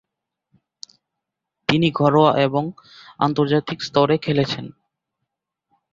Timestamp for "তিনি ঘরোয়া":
1.69-2.31